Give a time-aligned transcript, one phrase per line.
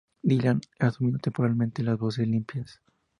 [0.23, 2.81] Dylan ha asumido temporalmente las voces limpias.